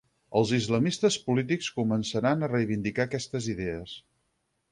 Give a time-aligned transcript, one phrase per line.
[0.39, 3.97] Els islamistes polítics començaran a reivindicar aquestes idees.